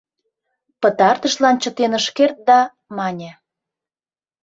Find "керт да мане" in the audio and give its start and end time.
2.17-3.31